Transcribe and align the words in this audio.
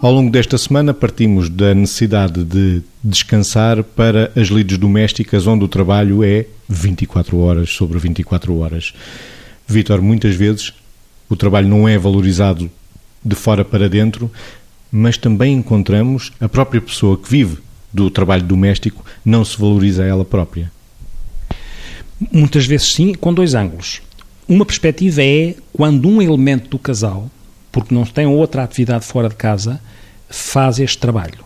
Ao 0.00 0.12
longo 0.12 0.30
desta 0.30 0.56
semana 0.56 0.94
partimos 0.94 1.50
da 1.50 1.74
necessidade 1.74 2.44
de 2.44 2.82
descansar 3.02 3.82
para 3.82 4.30
as 4.36 4.46
lides 4.46 4.78
domésticas 4.78 5.44
onde 5.44 5.64
o 5.64 5.68
trabalho 5.68 6.22
é 6.22 6.46
24 6.68 7.36
horas 7.36 7.70
sobre 7.70 7.98
24 7.98 8.56
horas. 8.58 8.94
Vítor, 9.66 10.00
muitas 10.00 10.36
vezes 10.36 10.72
o 11.28 11.34
trabalho 11.34 11.66
não 11.66 11.88
é 11.88 11.98
valorizado 11.98 12.70
de 13.24 13.34
fora 13.34 13.64
para 13.64 13.88
dentro, 13.88 14.30
mas 14.90 15.16
também 15.16 15.54
encontramos 15.54 16.30
a 16.40 16.48
própria 16.48 16.80
pessoa 16.80 17.18
que 17.18 17.28
vive 17.28 17.58
do 17.92 18.08
trabalho 18.08 18.44
doméstico 18.44 19.04
não 19.24 19.44
se 19.44 19.58
valoriza 19.58 20.04
ela 20.04 20.24
própria. 20.24 20.70
Muitas 22.32 22.66
vezes 22.66 22.92
sim, 22.92 23.14
com 23.14 23.34
dois 23.34 23.54
ângulos. 23.54 24.00
Uma 24.48 24.64
perspectiva 24.64 25.24
é 25.24 25.56
quando 25.72 26.08
um 26.08 26.22
elemento 26.22 26.68
do 26.68 26.78
casal, 26.78 27.28
porque 27.70 27.94
não 27.94 28.04
tem 28.04 28.26
outra 28.26 28.62
atividade 28.62 29.04
fora 29.04 29.28
de 29.28 29.36
casa, 29.36 29.80
faz 30.28 30.78
este 30.78 30.98
trabalho. 30.98 31.44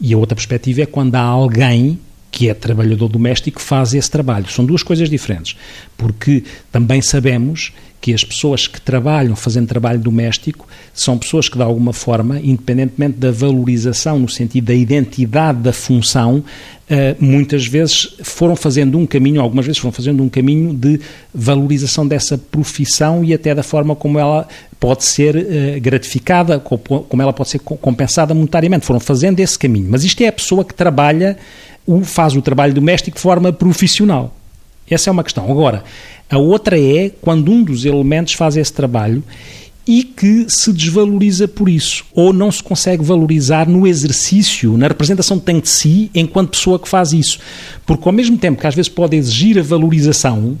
E 0.00 0.12
a 0.12 0.18
outra 0.18 0.34
perspectiva 0.34 0.82
é 0.82 0.86
quando 0.86 1.14
há 1.14 1.20
alguém 1.20 1.98
que 2.32 2.48
é 2.48 2.54
trabalhador 2.54 3.08
doméstico 3.08 3.60
faz 3.60 3.92
esse 3.92 4.10
trabalho. 4.10 4.50
São 4.50 4.64
duas 4.64 4.82
coisas 4.82 5.08
diferentes, 5.08 5.54
porque 5.98 6.42
também 6.72 7.02
sabemos 7.02 7.72
que 8.00 8.12
as 8.12 8.24
pessoas 8.24 8.66
que 8.66 8.80
trabalham 8.80 9.36
fazendo 9.36 9.68
trabalho 9.68 10.00
doméstico 10.00 10.66
são 10.92 11.16
pessoas 11.16 11.48
que, 11.48 11.56
de 11.56 11.62
alguma 11.62 11.92
forma, 11.92 12.40
independentemente 12.40 13.16
da 13.16 13.30
valorização, 13.30 14.18
no 14.18 14.28
sentido 14.28 14.64
da 14.64 14.74
identidade 14.74 15.60
da 15.60 15.72
função, 15.72 16.42
eh, 16.90 17.14
muitas 17.20 17.64
vezes 17.64 18.16
foram 18.24 18.56
fazendo 18.56 18.98
um 18.98 19.06
caminho, 19.06 19.40
algumas 19.40 19.64
vezes 19.64 19.78
foram 19.78 19.92
fazendo 19.92 20.20
um 20.20 20.28
caminho 20.28 20.74
de 20.74 21.00
valorização 21.32 22.06
dessa 22.06 22.36
profissão 22.36 23.22
e 23.22 23.32
até 23.32 23.54
da 23.54 23.62
forma 23.62 23.94
como 23.94 24.18
ela 24.18 24.48
pode 24.80 25.04
ser 25.04 25.36
eh, 25.36 25.78
gratificada, 25.78 26.58
como 26.58 27.22
ela 27.22 27.32
pode 27.32 27.50
ser 27.50 27.60
compensada 27.60 28.34
monetariamente. 28.34 28.84
Foram 28.84 28.98
fazendo 28.98 29.38
esse 29.38 29.56
caminho. 29.56 29.86
Mas 29.88 30.02
isto 30.02 30.20
é 30.22 30.26
a 30.26 30.32
pessoa 30.32 30.64
que 30.64 30.74
trabalha, 30.74 31.38
faz 32.04 32.34
o 32.34 32.42
trabalho 32.42 32.74
doméstico 32.74 33.16
de 33.16 33.22
forma 33.22 33.52
profissional. 33.52 34.34
Essa 34.88 35.10
é 35.10 35.12
uma 35.12 35.24
questão. 35.24 35.50
Agora, 35.50 35.84
a 36.28 36.38
outra 36.38 36.78
é 36.78 37.10
quando 37.20 37.50
um 37.50 37.62
dos 37.62 37.84
elementos 37.84 38.34
faz 38.34 38.56
esse 38.56 38.72
trabalho 38.72 39.22
e 39.86 40.04
que 40.04 40.46
se 40.48 40.72
desvaloriza 40.72 41.48
por 41.48 41.68
isso, 41.68 42.04
ou 42.14 42.32
não 42.32 42.52
se 42.52 42.62
consegue 42.62 43.02
valorizar 43.02 43.68
no 43.68 43.86
exercício, 43.86 44.76
na 44.78 44.86
representação 44.86 45.38
que 45.38 45.44
tem 45.44 45.58
de 45.58 45.68
si 45.68 46.10
enquanto 46.14 46.50
pessoa 46.50 46.78
que 46.78 46.88
faz 46.88 47.12
isso. 47.12 47.38
Porque 47.84 48.08
ao 48.08 48.12
mesmo 48.12 48.38
tempo 48.38 48.60
que 48.60 48.66
às 48.66 48.74
vezes 48.74 48.88
pode 48.88 49.16
exigir 49.16 49.58
a 49.58 49.62
valorização, 49.62 50.56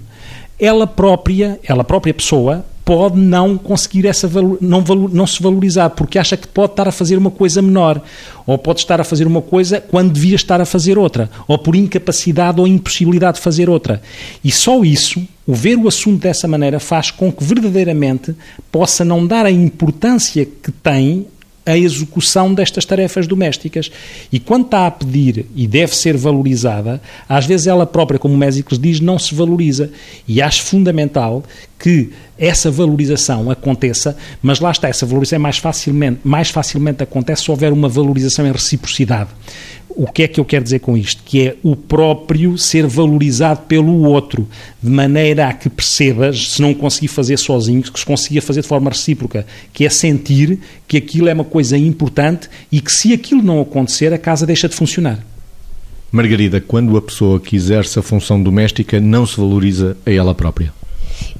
ela 0.58 0.86
própria, 0.86 1.58
ela 1.62 1.84
própria 1.84 2.12
pessoa, 2.12 2.64
pode 2.84 3.18
não 3.18 3.56
conseguir 3.56 4.06
essa 4.06 4.28
não, 4.60 4.80
não 4.80 5.26
se 5.26 5.42
valorizar 5.42 5.90
porque 5.90 6.18
acha 6.18 6.36
que 6.36 6.48
pode 6.48 6.72
estar 6.72 6.88
a 6.88 6.92
fazer 6.92 7.16
uma 7.16 7.30
coisa 7.30 7.62
menor 7.62 8.02
ou 8.46 8.58
pode 8.58 8.80
estar 8.80 9.00
a 9.00 9.04
fazer 9.04 9.26
uma 9.26 9.40
coisa 9.40 9.80
quando 9.80 10.12
devia 10.12 10.34
estar 10.34 10.60
a 10.60 10.64
fazer 10.64 10.98
outra 10.98 11.30
ou 11.46 11.58
por 11.58 11.76
incapacidade 11.76 12.60
ou 12.60 12.66
impossibilidade 12.66 13.36
de 13.36 13.42
fazer 13.42 13.70
outra. 13.70 14.02
E 14.42 14.50
só 14.50 14.82
isso 14.82 15.22
o 15.46 15.54
ver 15.54 15.76
o 15.76 15.88
assunto 15.88 16.22
dessa 16.22 16.46
maneira 16.48 16.80
faz 16.80 17.10
com 17.10 17.32
que 17.32 17.44
verdadeiramente 17.44 18.34
possa 18.70 19.04
não 19.04 19.26
dar 19.26 19.46
a 19.46 19.50
importância 19.50 20.44
que 20.44 20.70
tem 20.70 21.26
a 21.64 21.76
execução 21.76 22.52
destas 22.52 22.84
tarefas 22.84 23.26
domésticas. 23.26 23.90
E 24.32 24.38
quando 24.38 24.64
está 24.64 24.86
a 24.86 24.90
pedir 24.90 25.46
e 25.54 25.66
deve 25.66 25.94
ser 25.96 26.16
valorizada, 26.16 27.00
às 27.28 27.46
vezes 27.46 27.66
ela 27.66 27.86
própria, 27.86 28.18
como 28.18 28.34
o 28.34 28.38
Mésicles 28.38 28.78
diz, 28.78 29.00
não 29.00 29.18
se 29.18 29.34
valoriza. 29.34 29.90
E 30.26 30.42
acho 30.42 30.62
fundamental 30.62 31.42
que 31.78 32.10
essa 32.38 32.70
valorização 32.70 33.50
aconteça, 33.50 34.16
mas 34.40 34.60
lá 34.60 34.70
está, 34.70 34.88
essa 34.88 35.06
valorização 35.06 35.36
é 35.36 35.38
mais 35.38 35.58
facilmente, 35.58 36.20
mais 36.24 36.50
facilmente 36.50 37.02
acontece 37.02 37.44
se 37.44 37.50
houver 37.50 37.72
uma 37.72 37.88
valorização 37.88 38.46
em 38.46 38.52
reciprocidade. 38.52 39.30
O 39.94 40.06
que 40.06 40.22
é 40.22 40.28
que 40.28 40.40
eu 40.40 40.44
quero 40.44 40.64
dizer 40.64 40.78
com 40.78 40.96
isto? 40.96 41.22
Que 41.24 41.48
é 41.48 41.56
o 41.62 41.76
próprio 41.76 42.56
ser 42.56 42.86
valorizado 42.86 43.62
pelo 43.62 44.04
outro, 44.04 44.48
de 44.82 44.90
maneira 44.90 45.48
a 45.48 45.52
que 45.52 45.68
percebas, 45.68 46.52
se 46.52 46.62
não 46.62 46.72
conseguir 46.74 47.08
fazer 47.08 47.36
sozinho, 47.36 47.82
que 47.82 47.98
se 47.98 48.06
consiga 48.06 48.40
fazer 48.40 48.62
de 48.62 48.68
forma 48.68 48.90
recíproca, 48.90 49.46
que 49.72 49.84
é 49.84 49.90
sentir 49.90 50.58
que 50.88 50.96
aquilo 50.96 51.28
é 51.28 51.34
uma 51.34 51.44
coisa 51.44 51.76
importante 51.76 52.48
e 52.70 52.80
que 52.80 52.90
se 52.90 53.12
aquilo 53.12 53.42
não 53.42 53.60
acontecer, 53.60 54.12
a 54.12 54.18
casa 54.18 54.46
deixa 54.46 54.68
de 54.68 54.74
funcionar. 54.74 55.24
Margarida, 56.10 56.60
quando 56.60 56.96
a 56.96 57.02
pessoa 57.02 57.40
que 57.40 57.56
exerce 57.56 57.98
a 57.98 58.02
função 58.02 58.42
doméstica 58.42 59.00
não 59.00 59.26
se 59.26 59.38
valoriza 59.38 59.96
a 60.04 60.10
ela 60.10 60.34
própria? 60.34 60.72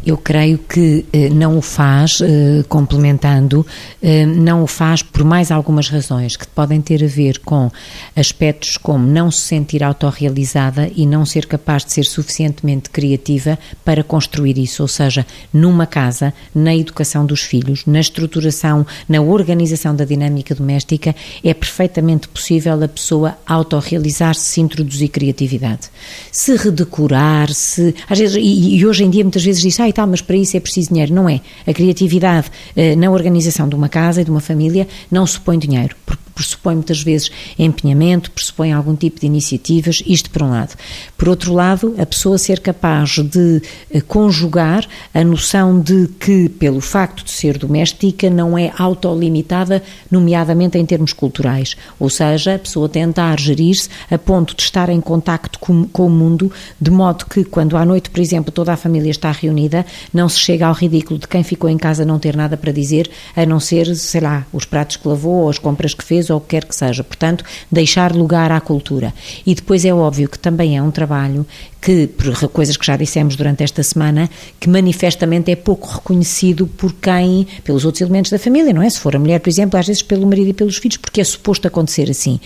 Eu 0.05 0.17
creio 0.17 0.59
que 0.59 1.05
eh, 1.13 1.29
não 1.29 1.57
o 1.57 1.63
faz, 1.63 2.21
eh, 2.21 2.65
complementando, 2.69 3.65
eh, 4.03 4.27
não 4.27 4.65
o 4.65 4.67
faz 4.67 5.03
por 5.03 5.23
mais 5.25 5.53
algumas 5.53 5.89
razões 5.89 6.37
que 6.37 6.47
podem 6.47 6.81
ter 6.81 7.05
a 7.05 7.07
ver 7.07 7.39
com 7.39 7.71
aspectos 8.17 8.77
como 8.77 9.07
não 9.07 9.31
se 9.31 9.43
sentir 9.43 9.85
autorrealizada 9.85 10.91
e 10.97 11.07
não 11.07 11.25
ser 11.25 11.47
capaz 11.47 11.85
de 11.85 11.93
ser 11.93 12.05
suficientemente 12.05 12.91
criativa 12.91 13.57
para 13.85 14.03
construir 14.03 14.59
isso, 14.59 14.83
ou 14.83 14.89
seja, 14.89 15.25
numa 15.53 15.87
casa, 15.87 16.35
na 16.53 16.75
educação 16.75 17.25
dos 17.25 17.43
filhos, 17.43 17.87
na 17.87 18.01
estruturação, 18.01 18.85
na 19.09 19.21
organização 19.21 19.95
da 19.95 20.05
dinâmica 20.05 20.55
doméstica, 20.55 21.15
é 21.45 21.55
perfeitamente 21.55 22.27
possível 22.27 22.83
a 22.83 22.89
pessoa 22.89 23.39
autorrealizar-se, 23.47 24.45
se 24.45 24.61
introduzir 24.61 25.09
criatividade. 25.09 25.91
Se 26.33 26.57
redecorar, 26.57 27.53
se. 27.53 27.95
Às 28.09 28.19
vezes, 28.19 28.37
e, 28.37 28.77
e 28.77 28.87
hoje 28.87 29.05
em 29.05 29.11
dia 29.11 29.23
muitas 29.23 29.45
vezes 29.45 29.63
diz, 29.63 29.79
ah, 29.79 29.92
e 29.93 29.95
tal, 29.95 30.07
mas 30.07 30.21
para 30.21 30.37
isso 30.37 30.57
é 30.57 30.61
preciso 30.61 30.89
dinheiro. 30.89 31.15
Não 31.15 31.29
é. 31.29 31.41
A 31.67 31.73
criatividade 31.73 32.51
eh, 32.75 32.97
na 32.97 33.11
organização 33.11 33.69
de 33.69 33.75
uma 33.75 33.89
casa 33.89 34.23
e 34.23 34.25
de 34.25 34.31
uma 34.31 34.41
família 34.41 34.89
não 35.11 35.27
supõe 35.27 35.59
dinheiro, 35.59 35.95
porque 36.05 36.22
pressupõe 36.43 36.75
muitas 36.75 37.03
vezes 37.03 37.31
empenhamento, 37.57 38.31
pressupõe 38.31 38.73
algum 38.73 38.97
tipo 38.97 39.21
de 39.21 39.27
iniciativas, 39.27 40.03
isto 40.07 40.29
por 40.31 40.43
um 40.43 40.51
lado. 40.51 40.75
Por 41.17 41.29
outro 41.29 41.55
lado, 41.55 41.95
a 41.99 42.05
pessoa 42.05 42.37
ser 42.37 42.59
capaz 42.59 43.19
de 43.19 43.63
eh, 43.91 44.01
conjugar 44.01 44.87
a 45.15 45.23
noção 45.23 45.81
de 45.81 46.09
que, 46.19 46.49
pelo 46.49 46.81
facto 46.81 47.25
de 47.25 47.31
ser 47.31 47.59
doméstica, 47.59 48.29
não 48.29 48.59
é 48.59 48.73
autolimitada, 48.77 49.83
nomeadamente 50.11 50.77
em 50.79 50.85
termos 50.85 51.13
culturais. 51.13 51.77
Ou 52.01 52.11
seja, 52.11 52.57
a 52.57 52.59
pessoa 52.59 52.89
tentar 52.89 53.39
gerir-se 53.39 53.89
a 54.11 54.19
ponto 54.19 54.57
de 54.57 54.63
estar 54.63 54.89
em 54.89 55.01
contacto 55.01 55.59
com, 55.59 55.85
com 55.85 56.07
o 56.07 56.11
mundo, 56.11 56.51
de 56.81 56.91
modo 56.91 57.27
que, 57.27 57.45
quando 57.45 57.77
à 57.77 57.85
noite, 57.85 58.11
por 58.11 58.21
exemplo, 58.21 58.51
toda 58.51 58.73
a 58.73 58.77
família 58.77 59.11
está 59.11 59.31
reunida, 59.31 59.87
não 60.13 60.29
se 60.29 60.41
chega 60.41 60.67
ao 60.67 60.75
ridículo 60.75 61.21
de 61.21 61.29
quem 61.29 61.45
ficou 61.45 61.71
em 61.71 61.79
casa 61.79 62.05
não 62.05 62.19
ter 62.19 62.37
nada 62.37 62.57
para 62.57 62.73
dizer, 62.73 63.11
a 63.37 63.47
não 63.47 63.61
ser, 63.61 63.95
sei 63.95 64.21
lá, 64.21 64.45
os 64.53 64.65
pratos 64.65 64.97
que 64.97 65.07
lavou 65.07 65.43
ou 65.43 65.51
as 65.51 65.59
compras 65.59 65.95
que 65.95 66.05
fez 66.05 66.31
ou 66.33 66.39
o 66.39 66.41
que 66.41 66.49
quer 66.49 66.65
que 66.65 66.75
seja. 66.75 67.05
Portanto, 67.05 67.45
deixar 67.71 68.13
lugar 68.13 68.51
à 68.51 68.61
cultura. 68.61 69.13
E 69.47 69.55
depois 69.55 69.85
é 69.85 69.93
óbvio 69.93 70.29
que 70.29 70.39
também 70.39 70.77
é 70.77 70.83
um 70.83 70.91
trabalho 70.91 71.47
que, 71.83 72.07
por 72.07 72.49
coisas 72.49 72.77
que 72.77 72.87
já 72.87 72.97
dissemos 72.97 73.35
durante 73.35 73.65
esta 73.65 73.83
semana, 73.83 74.31
que 74.61 74.69
manifestamente 74.69 75.51
é 75.51 75.57
pouco 75.57 75.89
reconhecido 75.89 76.65
por 76.67 76.93
quem, 76.95 77.45
pelos 77.65 77.85
outros 77.85 78.01
elementos 78.01 78.31
da 78.31 78.39
família, 78.39 78.73
não 78.73 78.81
é? 78.81 78.89
Se 78.89 79.01
for 79.01 79.17
a 79.17 79.19
mulher, 79.19 79.41
por 79.41 79.51
exemplo, 79.51 79.79
às 79.79 79.89
vezes 79.89 80.01
pelo 80.01 80.25
marido 80.25 80.51
e 80.51 80.53
pelos 80.53 80.77
filhos, 80.77 80.97
porque 80.97 81.21
é 81.21 81.25
suposto 81.25 81.67
acontecer 81.67 82.09
assim. 82.09 82.39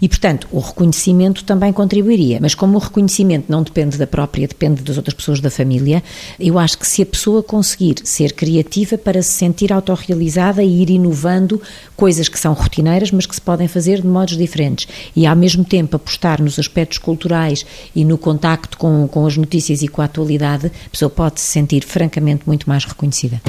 E, 0.00 0.08
portanto, 0.08 0.46
o 0.52 0.60
reconhecimento 0.60 1.42
também 1.42 1.72
contribuiria. 1.72 2.38
Mas 2.40 2.54
como 2.54 2.76
o 2.76 2.78
reconhecimento 2.78 3.46
não 3.48 3.64
depende 3.64 3.98
da 3.98 4.06
própria, 4.06 4.46
depende 4.46 4.80
das 4.82 4.96
outras 4.96 5.14
pessoas 5.14 5.40
da 5.40 5.50
família, 5.50 6.00
eu 6.38 6.56
acho 6.56 6.78
que 6.78 6.86
se 6.86 7.02
a 7.02 7.06
pessoa 7.06 7.42
conseguir 7.42 7.96
ser 8.04 8.32
criativa 8.32 8.96
para 8.96 9.20
se 9.22 9.32
sentir 9.32 9.72
autorrealizada 9.72 10.62
e 10.62 10.82
ir 10.82 10.90
inovando 10.90 11.60
coisas 11.96 12.28
que 12.28 12.38
são 12.38 12.52
rotineiras, 12.52 13.10
mas 13.24 13.26
que 13.26 13.34
se 13.34 13.40
podem 13.40 13.66
fazer 13.66 14.02
de 14.02 14.06
modos 14.06 14.36
diferentes, 14.36 14.86
e 15.16 15.26
ao 15.26 15.34
mesmo 15.34 15.64
tempo 15.64 15.96
apostar 15.96 16.42
nos 16.42 16.58
aspectos 16.58 16.98
culturais 16.98 17.64
e 17.94 18.04
no 18.04 18.18
contacto 18.18 18.76
com, 18.76 19.08
com 19.08 19.26
as 19.26 19.36
notícias 19.36 19.82
e 19.82 19.88
com 19.88 20.02
a 20.02 20.04
atualidade, 20.04 20.66
a 20.66 20.90
pessoa 20.90 21.10
pode 21.10 21.40
se 21.40 21.46
sentir 21.46 21.84
francamente 21.84 22.42
muito 22.46 22.68
mais 22.68 22.84
reconhecida. 22.84 23.40